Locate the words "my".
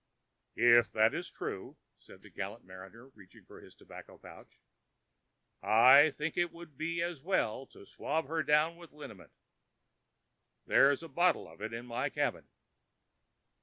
11.85-12.09